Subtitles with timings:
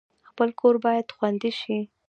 [0.29, 1.77] خپل کور باید خوندي شي